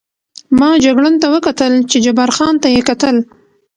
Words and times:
ما 0.59 0.69
جګړن 0.85 1.15
ته 1.21 1.27
وکتل، 1.35 1.73
چې 1.89 1.97
جبار 2.05 2.29
خان 2.35 2.55
ته 2.61 2.67
یې 2.75 2.81
کتل. 2.89 3.15